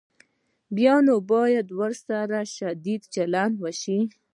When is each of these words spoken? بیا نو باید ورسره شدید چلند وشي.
بیا 0.75 0.95
نو 1.05 1.15
باید 1.31 1.67
ورسره 1.79 2.39
شدید 2.55 3.01
چلند 3.13 3.53
وشي. 3.63 3.99